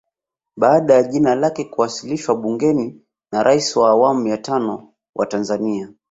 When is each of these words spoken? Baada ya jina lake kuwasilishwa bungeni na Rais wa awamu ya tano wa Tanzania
Baada 0.57 0.93
ya 0.93 1.03
jina 1.03 1.35
lake 1.35 1.65
kuwasilishwa 1.65 2.35
bungeni 2.35 3.01
na 3.31 3.43
Rais 3.43 3.75
wa 3.75 3.89
awamu 3.89 4.27
ya 4.27 4.37
tano 4.37 4.93
wa 5.15 5.25
Tanzania 5.25 5.93